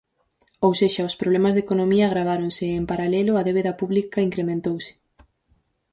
[0.65, 4.91] Ou sexa, os problemas de economía agraváronse e, en paralelo, a débeda pública incrementouse.